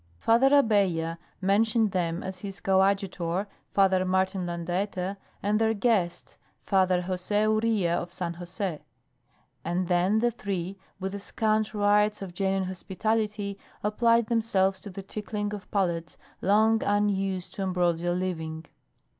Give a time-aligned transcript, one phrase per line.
[0.17, 7.43] Father Abella mentioned them as his coadjutor Father Martin Landaeta, and their guest Father Jose
[7.43, 8.79] Uria of San Jose;
[9.63, 15.03] and then the three, with the scant rites of genuine hospitality, applied themselves to the
[15.03, 18.65] tickling of palates long unused to ambrosial living.